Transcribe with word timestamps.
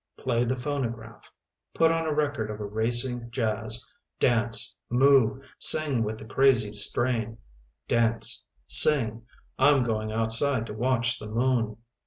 Play 0.17 0.45
the 0.45 0.57
phonograph. 0.57 1.31
Put 1.75 1.91
on 1.91 2.07
a 2.07 2.15
record 2.15 2.49
of 2.49 2.59
a 2.59 2.65
racing 2.65 3.29
jazz. 3.29 3.85
Dance. 4.17 4.75
Move. 4.89 5.45
Sing 5.59 6.03
with 6.03 6.17
the 6.17 6.25
crazy 6.25 6.71
strain. 6.73 7.37
Dance. 7.87 8.41
Sing. 8.65 9.27
I'm 9.59 9.83
going 9.83 10.11
outside 10.11 10.65
to 10.65 10.73
watch 10.73 11.19
the 11.19 11.27
moon. 11.27 11.77